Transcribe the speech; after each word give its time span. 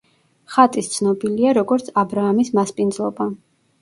ხატის 0.53 0.87
ცნობილია 0.93 1.53
როგორც 1.59 1.93
„აბრაამის 2.05 2.51
მასპინძლობა“. 2.61 3.33